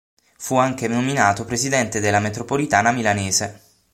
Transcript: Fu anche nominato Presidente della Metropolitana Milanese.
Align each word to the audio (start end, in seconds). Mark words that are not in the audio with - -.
Fu 0.39 0.55
anche 0.57 0.87
nominato 0.87 1.45
Presidente 1.45 1.99
della 1.99 2.19
Metropolitana 2.19 2.89
Milanese. 2.91 3.61